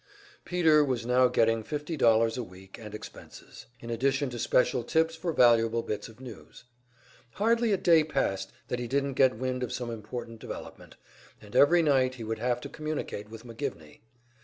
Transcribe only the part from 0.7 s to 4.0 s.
was now getting fifty dollars a week and expenses, in